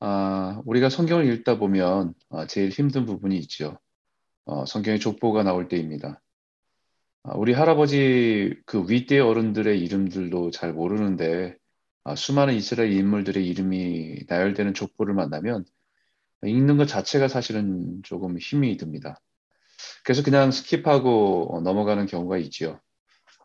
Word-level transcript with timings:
아, 0.00 0.62
우리가 0.64 0.88
성경을 0.90 1.32
읽다 1.32 1.58
보면 1.58 2.14
아, 2.30 2.46
제일 2.46 2.70
힘든 2.70 3.04
부분이 3.04 3.36
있죠. 3.38 3.78
어, 4.44 4.64
성경의 4.64 5.00
족보가 5.00 5.42
나올 5.42 5.68
때입니다. 5.68 6.20
아, 7.24 7.34
우리 7.36 7.52
할아버지 7.52 8.54
그 8.64 8.84
윗대 8.88 9.18
어른들의 9.18 9.80
이름들도 9.80 10.52
잘 10.52 10.72
모르는데 10.72 11.56
아, 12.04 12.14
수많은 12.14 12.54
이스라엘 12.54 12.92
인물들의 12.92 13.46
이름이 13.46 14.24
나열되는 14.28 14.74
족보를 14.74 15.14
만나면 15.14 15.64
읽는 16.44 16.76
것 16.76 16.86
자체가 16.86 17.28
사실은 17.28 18.00
조금 18.04 18.38
힘이 18.38 18.76
듭니다. 18.76 19.20
그래서 20.04 20.22
그냥 20.22 20.50
skip하고 20.50 21.54
어, 21.54 21.60
넘어가는 21.60 22.06
경우가 22.06 22.38
있지요. 22.38 22.80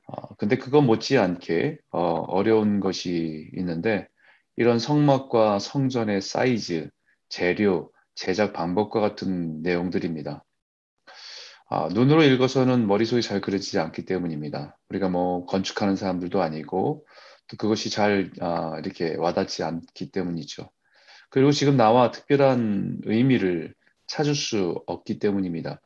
어, 0.07 0.35
근데 0.35 0.57
그거 0.57 0.81
못지않게 0.81 1.79
어, 1.91 1.99
어려운 1.99 2.79
것이 2.79 3.49
있는데 3.55 4.07
이런 4.55 4.79
성막과 4.79 5.59
성전의 5.59 6.21
사이즈, 6.21 6.89
재료, 7.29 7.91
제작 8.15 8.53
방법과 8.53 8.99
같은 8.99 9.61
내용들입니다. 9.61 10.43
아, 11.69 11.89
눈으로 11.91 12.23
읽어서는 12.23 12.85
머릿속에 12.87 13.21
잘 13.21 13.41
그려지지 13.41 13.79
않기 13.79 14.05
때문입니다. 14.05 14.77
우리가 14.89 15.09
뭐 15.09 15.45
건축하는 15.45 15.95
사람들도 15.95 16.41
아니고 16.41 17.05
또 17.47 17.57
그것이 17.57 17.89
잘 17.89 18.31
아, 18.41 18.77
이렇게 18.79 19.15
와닿지 19.15 19.63
않기 19.63 20.11
때문이죠. 20.11 20.69
그리고 21.29 21.51
지금 21.51 21.75
나와 21.75 22.11
특별한 22.11 23.01
의미를 23.05 23.73
찾을 24.05 24.35
수 24.35 24.83
없기 24.85 25.17
때문입니다. 25.17 25.81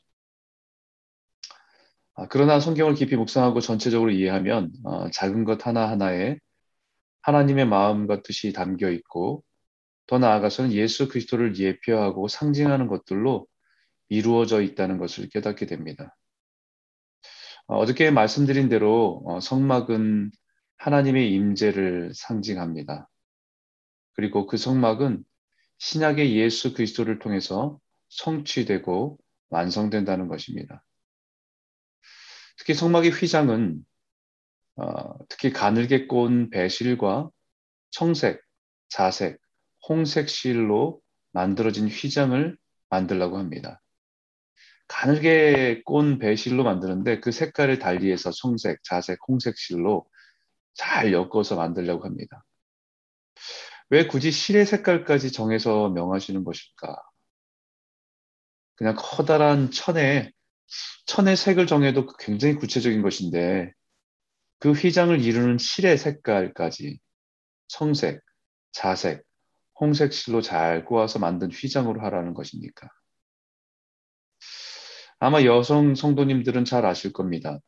아, 2.15 2.27
그러나 2.29 2.59
성경을 2.59 2.95
깊이 2.95 3.15
묵상하고 3.15 3.61
전체적으로 3.61 4.11
이해하면 4.11 4.71
어, 4.83 5.09
작은 5.11 5.45
것 5.45 5.65
하나하나에 5.65 6.37
하나님의 7.27 7.67
마음과 7.67 8.21
뜻이 8.21 8.53
담겨 8.53 8.89
있고 8.89 9.43
더 10.07 10.17
나아가서는 10.17 10.71
예수 10.71 11.09
그리스도를 11.09 11.57
예표하고 11.57 12.29
상징하는 12.29 12.87
것들로 12.87 13.47
이루어져 14.07 14.61
있다는 14.61 14.97
것을 14.97 15.27
깨닫게 15.27 15.65
됩니다. 15.65 16.15
어, 17.67 17.79
어저께 17.79 18.11
말씀드린 18.11 18.69
대로 18.69 19.21
어, 19.25 19.41
성막은 19.41 20.31
하나님의 20.77 21.33
임재를 21.33 22.13
상징합니다. 22.15 23.09
그리고 24.13 24.47
그 24.47 24.55
성막은 24.55 25.25
신약의 25.79 26.33
예수 26.33 26.73
그리스도를 26.73 27.19
통해서 27.19 27.77
성취되고 28.07 29.17
완성된다는 29.49 30.29
것입니다. 30.29 30.81
특히 32.57 32.73
성막의 32.73 33.11
휘장은 33.11 33.75
어, 33.79 33.86
특히 35.29 35.51
가늘게 35.51 36.07
꼰 36.07 36.49
배실과 36.49 37.29
청색, 37.91 38.41
자색, 38.89 39.39
홍색 39.87 40.29
실로 40.29 41.01
만들어진 41.31 41.87
휘장을 41.87 42.57
만들라고 42.89 43.37
합니다. 43.37 43.81
가늘게 44.87 45.81
꼰 45.83 46.19
배실로 46.19 46.63
만드는데 46.63 47.19
그 47.19 47.31
색깔을 47.31 47.79
달리해서 47.79 48.31
청색, 48.31 48.83
자색, 48.83 49.19
홍색 49.27 49.57
실로 49.57 50.07
잘 50.73 51.11
엮어서 51.11 51.55
만들려고 51.55 52.05
합니다. 52.05 52.45
왜 53.89 54.07
굳이 54.07 54.31
실의 54.31 54.65
색깔까지 54.65 55.31
정해서 55.31 55.89
명하시는 55.89 56.43
것일까? 56.43 56.95
그냥 58.75 58.95
커다란 58.97 59.71
천에 59.71 60.31
천의 61.07 61.35
색을 61.35 61.67
정해도 61.67 62.05
굉장히 62.17 62.55
구체적인 62.55 63.01
것인데 63.01 63.73
그 64.59 64.71
휘장을 64.71 65.19
이루는 65.21 65.57
실의 65.57 65.97
색깔까지 65.97 66.99
청색, 67.67 68.21
자색, 68.71 69.23
홍색 69.79 70.13
실로 70.13 70.41
잘 70.41 70.85
꼬아서 70.85 71.19
만든 71.19 71.51
휘장으로 71.51 72.01
하라는 72.01 72.33
것입니까? 72.33 72.89
아마 75.19 75.43
여성 75.43 75.95
성도님들은 75.95 76.65
잘 76.65 76.85
아실 76.85 77.11
겁니다. 77.13 77.59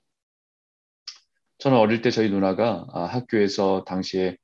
저는 1.60 1.78
어릴 1.78 2.02
때 2.02 2.10
저희 2.12 2.30
누나가 2.30 2.86
아, 2.94 3.04
학교에서 3.06 3.84
당시에 3.86 4.38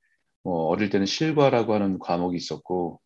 뭐 0.44 0.66
어릴 0.68 0.90
때는 0.90 1.06
실과라고 1.06 1.74
하는 1.74 2.00
과목이 2.00 2.36
있었고 2.38 3.00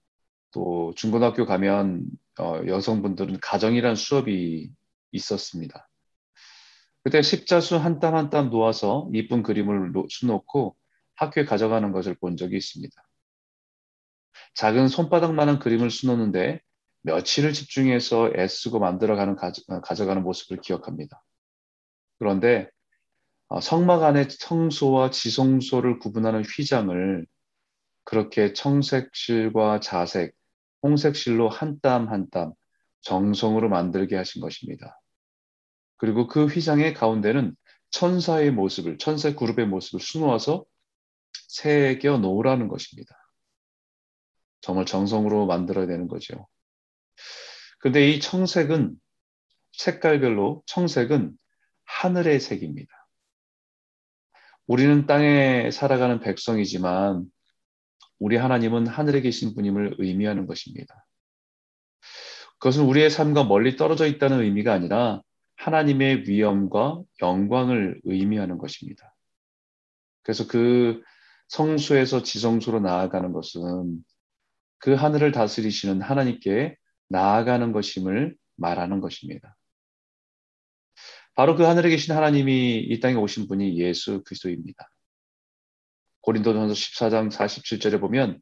또 0.52 0.94
중고등학교 0.96 1.46
가면 1.46 2.06
어, 2.40 2.62
여성분들은 2.66 3.40
가정이란 3.41 3.96
수업이 3.96 4.72
있었습니다. 5.12 5.89
그때 7.09 7.24
십자수 7.24 7.75
한 7.78 8.00
땀 8.00 8.14
한 8.14 8.30
땀 8.30 8.52
놓아서 8.52 9.09
이쁜 9.16 9.42
그림을 9.42 9.94
수놓고 10.09 10.78
학교에 11.16 11.44
가져가는 11.44 11.92
것을 11.92 12.14
본 12.14 12.38
적이 12.38 12.58
있습니다. 12.58 12.96
작은 14.53 14.88
손바닥만한 14.90 15.58
그림을 15.58 15.90
수놓는데 15.90 16.62
며칠을 17.02 17.53
집중해서 17.53 18.34
애쓰고 18.36 18.78
만들어가는 18.78 19.36
가져가는 19.81 20.22
모습을 20.22 20.62
기억합니다. 20.62 21.24
그런데 22.20 22.70
어, 23.47 23.59
성막 23.59 24.03
안에 24.03 24.28
청소와 24.28 25.09
지성소를 25.09 25.97
구분하는 25.97 26.44
휘장을 26.44 27.26
그렇게 28.03 28.53
청색실과 28.53 29.80
자색, 29.80 30.36
홍색실로 30.84 31.50
한 31.50 31.80
땀 31.81 32.08
한 32.12 32.30
땀 32.30 32.53
정성으로 33.02 33.68
만들게 33.68 34.16
하신 34.16 34.44
것입니다. 34.44 34.99
그리고 36.00 36.28
그 36.28 36.46
휘장의 36.46 36.96
가운데는 36.96 37.56
천사의 37.92 38.52
모습을, 38.52 38.98
천사 38.98 39.36
그룹의 39.36 39.68
모습을 39.68 40.00
수놓아서 40.00 40.66
새겨 41.50 42.18
놓으라는 42.18 42.68
것입니다. 42.70 43.16
정말 44.62 44.86
정성으로 44.86 45.46
만들어야 45.46 45.88
되는 45.88 46.08
거죠. 46.08 46.48
근데 47.80 48.09
이 48.09 48.20
청색은 48.20 48.96
색깔별로 49.74 50.64
청색은 50.66 51.34
하늘의 51.86 52.40
색입니다. 52.40 52.92
우리는 54.68 55.06
땅에 55.06 55.70
살아가는 55.72 56.20
백성이지만 56.20 57.26
우리 58.20 58.38
하나님은 58.38 58.88
하늘에 58.88 59.22
계신 59.22 59.54
분임을 59.54 59.96
의미하는 59.98 60.46
것입니다. 60.46 61.06
그것은 62.59 62.84
우리의 62.84 63.09
삶과 63.09 63.46
멀리 63.46 63.76
떨어져 63.76 64.06
있다는 64.06 64.42
의미가 64.42 64.74
아니라 64.74 65.22
하나님의 65.59 66.28
위엄과 66.28 67.02
영광을 67.22 68.00
의미하는 68.06 68.58
것입니다. 68.58 69.14
그래서 70.24 70.47
그 70.47 71.03
성수에서 71.50 72.24
지성수로 72.24 72.80
나아가는 72.80 73.34
것은 73.34 74.03
그 74.78 74.94
하늘을 74.94 75.31
다스리시는 75.31 76.02
하나님께 76.02 76.78
나아가는 77.09 77.72
것임을 77.74 78.38
말하는 78.56 79.02
것입니다. 79.02 79.58
바로 81.36 81.56
그 81.56 81.64
하늘에 81.64 81.90
계신 81.90 82.16
하나님이 82.16 82.80
이 82.80 83.00
땅에 83.00 83.16
오신 83.16 83.47
분이 83.47 83.78
예수 83.80 84.24
그리스도입니다. 84.24 84.90
고린도전서 86.22 86.74
14장 86.74 87.31
47절에 87.31 88.00
보면 88.00 88.40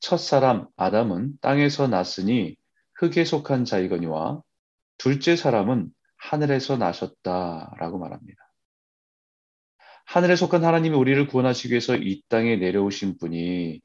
첫 0.00 0.18
사람 0.18 0.66
아담은 0.76 1.38
땅에서 1.40 1.88
났으니 1.88 2.56
흙에 2.96 3.24
속한 3.24 3.64
자이거니와 3.64 4.42
둘째 4.98 5.36
사람은 5.36 5.90
하늘에서 6.22 6.76
나셨다라고 6.76 7.98
말합니다. 7.98 8.40
하늘에 10.06 10.36
속한 10.36 10.64
하나님이 10.64 10.96
우리를 10.96 11.26
구원하시기 11.26 11.70
위해서 11.70 11.96
이 11.96 12.22
땅에 12.28 12.56
내려오신 12.56 13.18
분이 13.18 13.80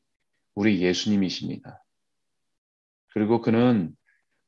우리 0.53 0.81
예수님이십니다. 0.81 1.83
그리고 3.09 3.41
그는 3.41 3.95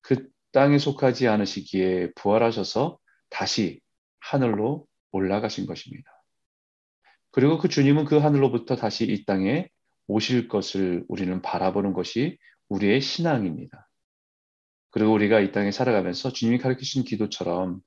그 0.02 0.30
땅에 0.52 0.78
속하지 0.78 1.28
않으시기에 1.28 2.12
부활하셔서 2.16 3.00
다시 3.30 3.82
하늘로 4.20 4.86
올라가신 5.12 5.66
것입니다. 5.66 6.12
그리고 7.32 7.58
그 7.58 7.70
주님은 7.70 8.06
그 8.06 8.18
하늘로부터 8.18 8.76
다시 8.76 9.06
이 9.06 9.26
땅에 9.26 9.68
오실 10.08 10.48
것을 10.48 11.06
우리는 11.08 11.42
바라보는 11.42 11.94
것이 11.94 12.38
우리의 12.70 13.02
신앙입니다. 13.02 13.89
그리고 14.92 15.14
우리가 15.14 15.40
이 15.40 15.52
땅에 15.52 15.72
살아가면서 15.72 16.32
주님이 16.32 16.58
가르치신 16.58 17.04
기도처럼 17.04 17.82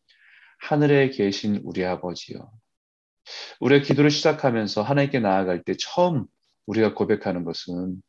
하늘에 0.60 1.10
계신 1.10 1.60
우리 1.64 1.84
아버지요. 1.84 2.50
우리가 3.60 3.84
기도를 3.84 4.10
시작하면서 4.10 4.82
하나님께 4.82 5.20
나아갈 5.20 5.62
때 5.62 5.74
처음 5.78 6.26
우리가 6.66 6.94
고백하는 6.94 7.44
것은 7.44 8.00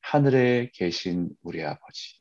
하늘에 0.00 0.70
계신 0.74 1.28
우리 1.42 1.62
아버지. 1.62 2.18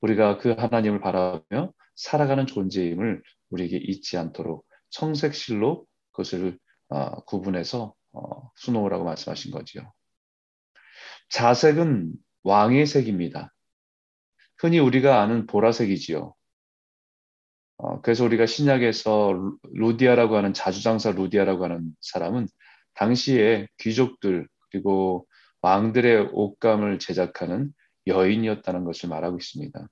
우리가 0.00 0.38
그 0.38 0.52
하나님을 0.52 1.00
바라며 1.00 1.72
살아가는 1.94 2.46
존재임을 2.46 3.22
우리에게 3.50 3.76
잊지 3.76 4.16
않도록 4.16 4.66
청색실로 4.90 5.86
그것을 6.12 6.58
어, 6.88 7.24
구분해서 7.24 7.94
어, 8.12 8.50
수놓으라고 8.56 9.04
말씀하신 9.04 9.52
거지요. 9.52 9.92
자색은 11.28 12.12
왕의 12.42 12.86
색입니다. 12.86 13.52
흔히 14.60 14.78
우리가 14.78 15.22
아는 15.22 15.46
보라색이지요. 15.46 16.34
어, 17.78 18.00
그래서 18.02 18.24
우리가 18.24 18.44
신약에서 18.44 19.32
루디아라고 19.72 20.36
하는 20.36 20.52
자주장사 20.52 21.12
루디아라고 21.12 21.64
하는 21.64 21.92
사람은 22.00 22.46
당시에 22.94 23.68
귀족들 23.78 24.46
그리고 24.70 25.26
왕들의 25.62 26.30
옷감을 26.32 26.98
제작하는 26.98 27.72
여인이었다는 28.06 28.84
것을 28.84 29.08
말하고 29.08 29.38
있습니다. 29.38 29.88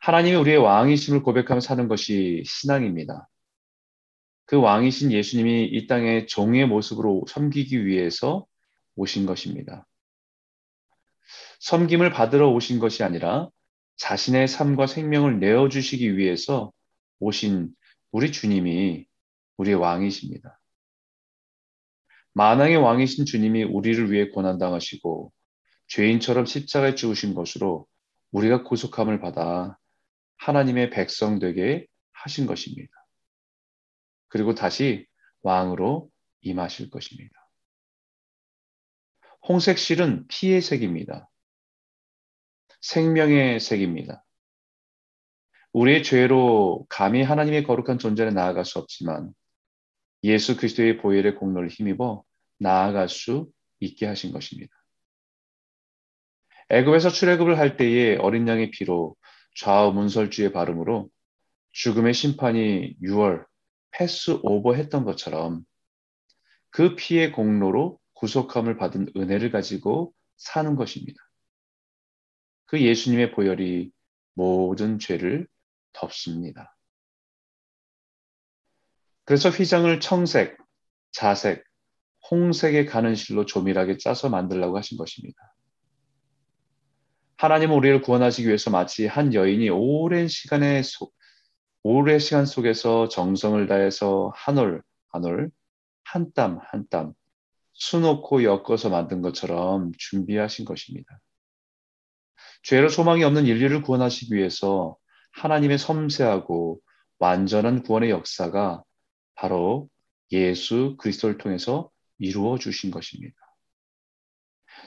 하나님이 0.00 0.36
우리의 0.36 0.56
왕이심을 0.56 1.22
고백하며 1.22 1.60
사는 1.60 1.86
것이 1.86 2.42
신앙입니다. 2.46 3.28
그 4.46 4.56
왕이신 4.58 5.12
예수님이 5.12 5.66
이 5.66 5.86
땅에 5.86 6.24
종의 6.24 6.66
모습으로 6.66 7.24
섬기기 7.28 7.84
위해서 7.84 8.46
오신 8.96 9.26
것입니다. 9.26 9.86
섬김을 11.60 12.10
받으러 12.10 12.50
오신 12.50 12.78
것이 12.78 13.02
아니라 13.04 13.48
자신의 13.96 14.48
삶과 14.48 14.86
생명을 14.86 15.40
내어주시기 15.40 16.16
위해서 16.16 16.72
오신 17.20 17.74
우리 18.12 18.32
주님이 18.32 19.06
우리의 19.58 19.76
왕이십니다. 19.76 20.58
만왕의 22.32 22.76
왕이신 22.76 23.26
주님이 23.26 23.64
우리를 23.64 24.10
위해 24.10 24.28
고난당하시고 24.30 25.32
죄인처럼 25.88 26.46
십자가에 26.46 26.94
죽으신 26.94 27.34
것으로 27.34 27.86
우리가 28.30 28.62
구속함을 28.62 29.20
받아 29.20 29.76
하나님의 30.38 30.90
백성 30.90 31.38
되게 31.38 31.86
하신 32.12 32.46
것입니다. 32.46 32.90
그리고 34.28 34.54
다시 34.54 35.06
왕으로 35.42 36.10
임하실 36.40 36.90
것입니다. 36.90 37.34
홍색 39.46 39.78
실은 39.78 40.26
피의 40.28 40.62
색입니다. 40.62 41.29
생명의 42.80 43.60
색입니다. 43.60 44.24
우리의 45.72 46.02
죄로 46.02 46.86
감히 46.88 47.22
하나님의 47.22 47.64
거룩한 47.64 47.98
존재에 47.98 48.30
나아갈 48.30 48.64
수 48.64 48.78
없지만 48.78 49.32
예수 50.24 50.56
그리스도의 50.56 50.98
보혈의 50.98 51.36
공로를 51.36 51.68
힘입어 51.68 52.24
나아갈 52.58 53.08
수 53.08 53.50
있게 53.80 54.06
하신 54.06 54.32
것입니다. 54.32 54.72
애굽에서 56.68 57.10
출애굽을 57.10 57.58
할 57.58 57.76
때에 57.76 58.16
어린 58.16 58.46
양의 58.46 58.70
피로 58.70 59.16
좌우 59.56 59.92
문설주의 59.92 60.52
발음으로 60.52 61.08
죽음의 61.72 62.14
심판이 62.14 62.96
6월 63.02 63.44
패스 63.90 64.38
오버 64.42 64.74
했던 64.74 65.04
것처럼 65.04 65.62
그 66.70 66.94
피의 66.94 67.32
공로로 67.32 67.98
구속함을 68.14 68.76
받은 68.76 69.12
은혜를 69.16 69.50
가지고 69.50 70.12
사는 70.36 70.76
것입니다. 70.76 71.29
그 72.70 72.80
예수님의 72.80 73.32
보혈이 73.32 73.90
모든 74.34 75.00
죄를 75.00 75.48
덮습니다. 75.92 76.76
그래서 79.24 79.48
휘장을 79.48 79.98
청색, 79.98 80.56
자색, 81.10 81.64
홍색의 82.30 82.86
가는 82.86 83.16
실로 83.16 83.44
조밀하게 83.44 83.96
짜서 83.96 84.28
만들라고 84.28 84.76
하신 84.76 84.98
것입니다. 84.98 85.36
하나님은 87.38 87.74
우리를 87.74 88.02
구원하시기 88.02 88.46
위해서 88.46 88.70
마치 88.70 89.08
한 89.08 89.34
여인이 89.34 89.68
오랜 89.70 90.28
시간의 90.28 90.84
속, 90.84 91.12
오랜 91.82 92.20
시간 92.20 92.46
속에서 92.46 93.08
정성을 93.08 93.66
다해서 93.66 94.30
한 94.36 94.58
올, 94.58 94.84
한 95.08 95.24
올, 95.24 95.50
한 96.04 96.32
땀, 96.34 96.60
한 96.62 96.86
땀, 96.88 97.14
수놓고 97.72 98.44
엮어서 98.44 98.90
만든 98.90 99.22
것처럼 99.22 99.90
준비하신 99.98 100.64
것입니다. 100.64 101.18
죄로 102.62 102.88
소망이 102.88 103.24
없는 103.24 103.46
인류를 103.46 103.82
구원하시기 103.82 104.34
위해서 104.34 104.96
하나님의 105.32 105.78
섬세하고 105.78 106.80
완전한 107.18 107.82
구원의 107.82 108.10
역사가 108.10 108.82
바로 109.34 109.88
예수 110.32 110.96
그리스도를 110.98 111.38
통해서 111.38 111.90
이루어 112.18 112.58
주신 112.58 112.90
것입니다. 112.90 113.36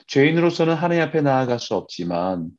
죄인으로서는 0.06 0.74
하나님 0.74 1.02
앞에 1.02 1.20
나아갈 1.20 1.58
수 1.58 1.74
없지만 1.74 2.50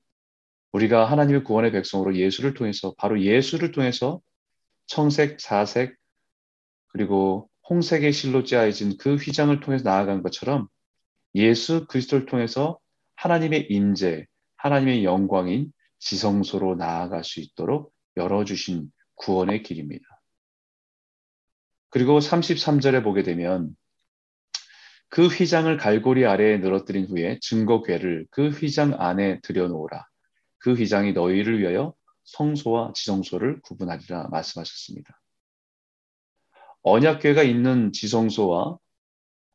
우리가 0.72 1.06
하나님의 1.06 1.44
구원의 1.44 1.72
백성으로 1.72 2.16
예수를 2.16 2.54
통해서 2.54 2.94
바로 2.98 3.22
예수를 3.22 3.72
통해서 3.72 4.20
청색, 4.88 5.40
자색 5.40 5.96
그리고 6.88 7.50
홍색의 7.70 8.14
실로 8.14 8.44
짜여진 8.44 8.98
그 8.98 9.16
휘장을 9.16 9.58
통해서 9.62 9.84
나아간 9.90 10.22
것처럼 10.22 10.68
예수 11.34 11.86
그리스도를 11.88 12.26
통해서 12.26 12.80
하나님의 13.16 13.68
임재, 13.70 14.26
하나님의 14.66 15.04
영광인 15.04 15.72
지성소로 16.00 16.74
나아갈 16.74 17.24
수 17.24 17.40
있도록 17.40 17.94
열어주신 18.18 18.92
구원의 19.14 19.62
길입니다. 19.62 20.04
그리고 21.90 22.18
33절에 22.18 23.04
보게 23.04 23.22
되면 23.22 23.76
그 25.08 25.28
휘장을 25.28 25.78
갈고리 25.78 26.26
아래에 26.26 26.58
늘어뜨린 26.58 27.06
후에 27.06 27.38
증거궤를 27.42 28.26
그 28.32 28.50
휘장 28.50 29.00
안에 29.00 29.40
들여놓으라. 29.42 30.08
그 30.58 30.74
휘장이 30.74 31.14
너희를 31.14 31.60
위하여 31.60 31.94
성소와 32.24 32.94
지성소를 32.96 33.62
구분하리라 33.62 34.30
말씀하셨습니다. 34.30 35.22
언약궤가 36.82 37.44
있는 37.44 37.92
지성소와 37.92 38.80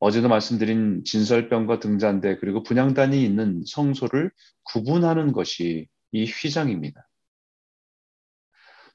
어제도 0.00 0.28
말씀드린 0.28 1.04
진설병과 1.04 1.78
등잔대 1.78 2.38
그리고 2.38 2.62
분양단이 2.62 3.22
있는 3.22 3.62
성소를 3.66 4.30
구분하는 4.64 5.32
것이 5.32 5.88
이 6.12 6.24
휘장입니다. 6.24 7.06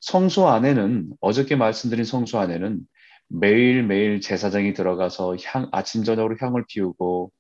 성소 0.02 0.50
안에는 0.50 1.12
어저께 1.22 1.56
말씀드린 1.56 2.06
성소 2.06 2.40
안에는 2.40 2.82
매일매일 3.28 4.20
제사장이 4.20 4.74
들어가서 4.74 5.38
향, 5.46 5.70
아침 5.72 6.04
저녁으로 6.04 6.38
향을 6.40 6.66
피우고 6.68 7.32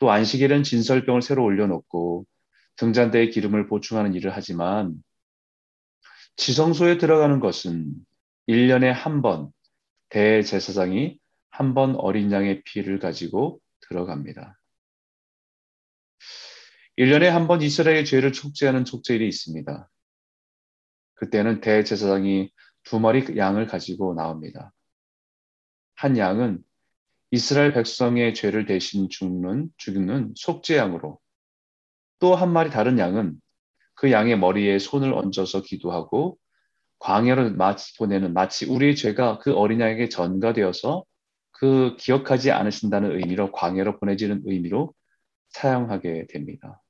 또 0.00 0.10
안식일은 0.10 0.64
진설병을 0.64 1.22
새로 1.22 1.44
올려놓고 1.44 2.26
등잔대에 2.76 3.28
기름을 3.30 3.68
보충하는 3.68 4.14
일을 4.14 4.32
하지만 4.34 4.94
지성소에 6.36 6.98
들어가는 6.98 7.38
것은 7.40 7.94
1년에 8.48 8.86
한 8.86 9.22
번 9.22 9.50
대제사장이 10.08 11.18
한 11.56 11.72
번 11.72 11.94
어린 11.94 12.32
양의 12.32 12.64
피를 12.64 12.98
가지고 12.98 13.60
들어갑니다. 13.82 14.58
1년에 16.98 17.26
한 17.26 17.46
번 17.46 17.62
이스라엘 17.62 18.04
죄를 18.04 18.32
촉제하는 18.32 18.84
촉제일이 18.84 19.28
있습니다. 19.28 19.88
그때는 21.14 21.60
대제사장이 21.60 22.50
두 22.82 22.98
마리 22.98 23.36
양을 23.36 23.66
가지고 23.68 24.14
나옵니다. 24.14 24.72
한 25.94 26.18
양은 26.18 26.58
이스라엘 27.30 27.72
백성의 27.72 28.34
죄를 28.34 28.66
대신 28.66 29.08
죽는, 29.08 29.70
죽는 29.76 30.34
속죄양으로 30.36 31.20
또 32.18 32.34
한 32.34 32.52
마리 32.52 32.70
다른 32.70 32.98
양은 32.98 33.40
그 33.94 34.10
양의 34.10 34.40
머리에 34.40 34.80
손을 34.80 35.12
얹어서 35.14 35.62
기도하고 35.62 36.36
광야로 36.98 37.52
마치 37.52 37.96
보내는 37.96 38.34
마치 38.34 38.66
우리의 38.66 38.96
죄가 38.96 39.38
그 39.38 39.52
어린 39.54 39.80
양에게 39.80 40.08
전가되어서 40.08 41.04
그 41.64 41.96
기억하지 41.96 42.50
않으신다는 42.50 43.12
의미로 43.12 43.50
광야로 43.50 43.98
보내지는 43.98 44.42
의미로 44.44 44.92
사용하게 45.48 46.26
됩니다. 46.26 46.82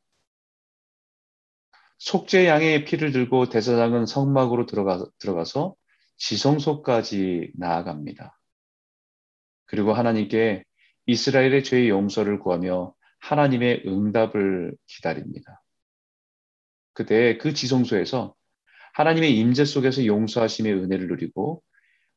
속죄 1.98 2.48
양의 2.48 2.84
피를 2.84 3.12
들고 3.12 3.50
대사장은 3.50 4.06
성막으로 4.06 4.66
들어가, 4.66 5.06
들어가서 5.20 5.76
지성소까지 6.16 7.52
나아갑니다. 7.54 8.36
그리고 9.66 9.92
하나님께 9.92 10.64
이스라엘의 11.06 11.62
죄의 11.62 11.88
용서를 11.88 12.40
구하며 12.40 12.94
하나님의 13.20 13.84
응답을 13.86 14.76
기다립니다. 14.88 15.62
그때 16.94 17.38
그 17.38 17.54
지성소에서 17.54 18.34
하나님의 18.94 19.38
임재 19.38 19.66
속에서 19.66 20.04
용서하심의 20.04 20.72
은혜를 20.72 21.06
누리고 21.06 21.62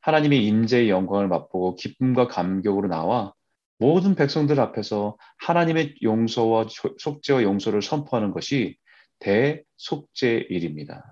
하나님의 0.08 0.46
임재의 0.46 0.90
영광을 0.90 1.28
맛보고 1.28 1.76
기쁨과 1.76 2.30
감격으로 2.30 2.88
나와 2.88 3.34
모든 3.78 4.16
백성들 4.16 4.58
앞에서 4.58 5.18
하나님의 5.40 5.96
용서와 6.02 6.68
속죄와 6.98 7.44
용서를 7.44 7.82
선포하는 7.82 8.32
것이 8.32 8.78
대속죄일입니다. 9.20 11.04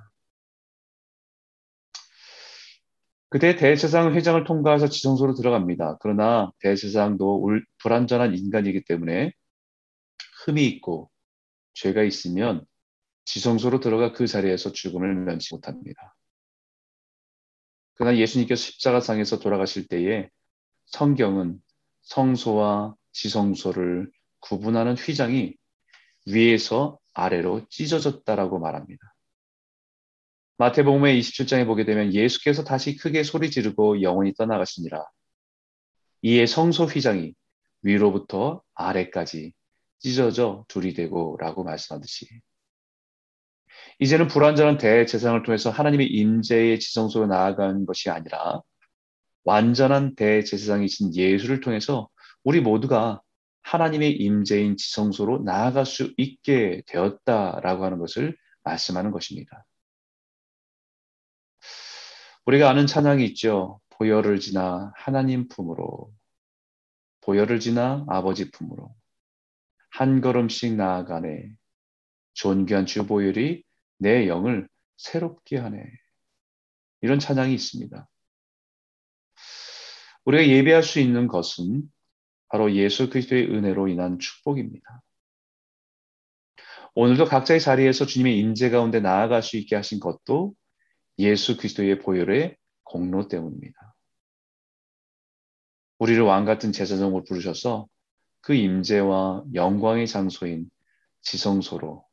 그때 3.28 3.58
대제사장 3.58 4.14
회장을 4.16 4.42
통과해서 4.46 4.88
지성소로 4.88 5.34
들어갑니다. 5.34 5.98
그러나 6.00 6.52
대제사장도 6.60 7.50
불완전한 7.80 8.34
인간이기 8.34 8.86
때문에 8.86 9.34
흠이 10.46 10.66
있고 10.68 11.12
죄가 11.74 12.04
있으면 12.04 12.66
지성소로 13.26 13.82
들어가 13.82 14.14
그 14.14 14.26
자리에서 14.26 14.72
죽음을 14.72 15.14
면치 15.16 15.54
못합니다. 15.54 16.16
그러나 17.96 18.18
예수님께서 18.18 18.62
십자가상에서 18.62 19.40
돌아가실 19.40 19.88
때에 19.88 20.30
성경은 20.86 21.60
성소와 22.04 22.96
지성소를 23.14 24.12
구분하는 24.40 24.96
휘장이 24.96 25.56
위에서 26.28 27.00
아래로 27.14 27.68
찢어졌다라고 27.70 28.60
말합니다. 28.60 29.16
마태복음의 30.58 31.20
27장에 31.20 31.66
보게 31.66 31.84
되면 31.86 32.14
예수께서 32.14 32.64
다시 32.64 32.96
크게 32.96 33.24
소리 33.24 33.52
지르고 33.52 34.02
영원히 34.02 34.34
떠나가시니라. 34.34 35.04
이에 36.22 36.46
성소 36.46 36.86
휘장이 36.86 37.34
위로부터 37.82 38.62
아래까지 38.74 39.54
찢어져 40.00 40.66
둘이 40.68 40.94
되고 40.94 41.38
라고 41.40 41.64
말씀하듯이 41.64 42.28
이제는 44.00 44.28
불완전한 44.28 44.78
대제사장을 44.78 45.44
통해서 45.44 45.70
하나님의 45.70 46.08
임재의 46.08 46.80
지성소로 46.80 47.28
나아간 47.28 47.86
것이 47.86 48.10
아니라 48.10 48.62
완전한 49.44 50.16
대제사장이신 50.16 51.16
예수를 51.16 51.62
통해서 51.62 52.10
우리 52.44 52.62
모두가 52.62 53.22
하나님의 53.62 54.12
임재인 54.14 54.78
지성소로 54.78 55.44
나아갈 55.44 55.86
수 55.86 56.14
있게 56.18 56.84
되었다라고 56.88 57.86
하는 57.86 57.98
것을 58.00 58.38
말씀하는 58.64 59.12
것입니다. 59.12 59.66
우리가 62.46 62.70
아는 62.70 62.86
찬양이 62.86 63.26
있죠. 63.28 63.80
보혈을 63.90 64.40
지나 64.40 64.92
하나님 64.96 65.48
품으로, 65.48 66.12
보혈을 67.22 67.60
지나 67.60 68.06
아버지 68.08 68.52
품으로, 68.52 68.94
한 69.90 70.22
걸음씩 70.22 70.76
나아가네. 70.76 71.50
존귀한 72.34 72.86
주 72.86 73.08
보혈이 73.08 73.64
내 73.98 74.28
영을 74.28 74.68
새롭게 74.98 75.58
하네. 75.58 75.84
이런 77.02 77.20
찬양이 77.20 77.54
있습니다. 77.54 78.08
우리가 80.26 80.48
예배할 80.48 80.84
수 80.84 81.00
있는 81.00 81.28
것은 81.28 81.84
바로 82.50 82.74
예수 82.74 83.10
그리스도의 83.10 83.50
은혜로 83.52 83.88
인한 83.88 84.18
축복입니다. 84.20 85.02
오늘도 86.96 87.26
각자의 87.26 87.60
자리에서 87.60 88.06
주님의 88.06 88.40
임재 88.40 88.70
가운데 88.70 89.00
나아갈 89.00 89.44
수 89.44 89.58
있게 89.58 89.76
하신 89.76 90.00
것도 90.00 90.56
예수 91.20 91.58
그리스도의 91.58 92.00
보혈의 92.00 92.58
공로 92.84 93.28
때문입니다. 93.28 93.96
우리를 96.00 96.22
왕 96.24 96.46
같은 96.46 96.72
제사장으로 96.72 97.24
부르셔서 97.24 97.88
그 98.42 98.54
임재와 98.54 99.44
영광의 99.54 100.08
장소인 100.08 100.70
지성소로 101.22 102.06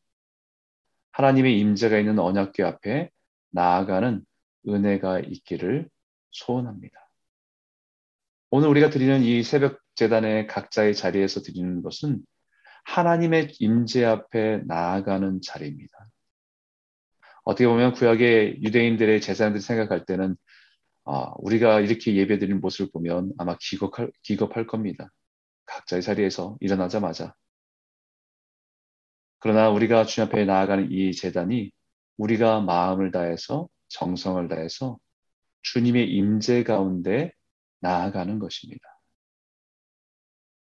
하나님의 1.12 1.58
임재가 1.58 1.98
있는 1.98 2.18
언약궤 2.18 2.62
앞에 2.62 3.10
나아가는 3.50 4.24
은혜가 4.68 5.20
있기를 5.20 5.88
소원합니다. 6.30 6.94
오늘 8.50 8.68
우리가 8.68 8.90
드리는 8.90 9.22
이 9.22 9.42
새벽 9.42 9.80
재단의 9.94 10.46
각자의 10.46 10.94
자리에서 10.94 11.40
드리는 11.40 11.82
것은 11.82 12.20
하나님의 12.84 13.54
임재 13.58 14.04
앞에 14.04 14.62
나아가는 14.66 15.40
자리입니다. 15.42 15.92
어떻게 17.44 17.66
보면 17.66 17.92
구약의 17.92 18.62
유대인들의 18.62 19.20
제사장들 19.20 19.60
생각할 19.60 20.04
때는 20.06 20.36
아, 21.04 21.32
우리가 21.38 21.80
이렇게 21.80 22.14
예배드리는 22.14 22.60
모습을 22.60 22.90
보면 22.92 23.32
아마 23.38 23.56
기겁할, 23.60 24.12
기겁할 24.22 24.66
겁니다. 24.66 25.10
각자의 25.66 26.02
자리에서 26.02 26.56
일어나자마자. 26.60 27.34
그러나 29.42 29.70
우리가 29.70 30.04
주님 30.04 30.28
앞에 30.28 30.44
나아가는 30.44 30.92
이 30.92 31.12
재단이 31.12 31.72
우리가 32.16 32.60
마음을 32.60 33.10
다해서 33.10 33.68
정성을 33.88 34.46
다해서 34.46 34.98
주님의 35.62 36.12
임재 36.14 36.62
가운데 36.62 37.32
나아가는 37.80 38.38
것입니다. 38.38 38.84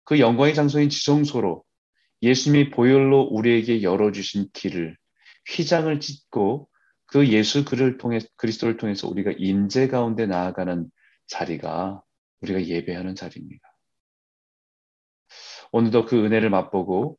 그 0.06 0.18
영광의 0.18 0.56
장소인 0.56 0.88
지성소로 0.88 1.66
예수님이 2.22 2.70
보혈로 2.70 3.24
우리에게 3.24 3.84
열어주신 3.84 4.52
길을 4.54 4.96
휘장을 5.50 6.00
찢고 6.00 6.70
그 7.06 7.28
예수 7.28 7.66
그를 7.66 7.98
통해 7.98 8.20
그리스도를 8.38 8.78
통해서 8.78 9.10
우리가 9.10 9.34
임재 9.38 9.90
가운데 9.90 10.26
나아가는 10.26 10.90
자리가 11.28 12.02
우리가 12.40 12.66
예배하는 12.66 13.16
자리입니다. 13.16 13.76
오늘도 15.74 16.06
그 16.06 16.24
은혜를 16.24 16.50
맛보고 16.50 17.18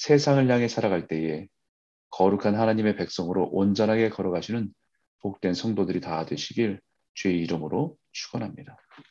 세상을 0.00 0.48
향해 0.50 0.66
살아갈 0.66 1.06
때에 1.06 1.46
거룩한 2.08 2.54
하나님의 2.54 2.96
백성으로 2.96 3.50
온전하게 3.52 4.08
걸어가시는 4.08 4.72
복된 5.20 5.52
성도들이 5.52 6.00
다 6.00 6.24
되시길 6.24 6.80
주의 7.12 7.38
이름으로 7.42 7.98
축원합니다. 8.12 8.78